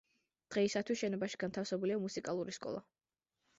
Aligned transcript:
დღეისათვის 0.55 0.99
შენობაში 1.01 1.39
განთავსებულია 1.45 2.01
მუსიკალური 2.07 2.59
სკოლა. 2.61 2.85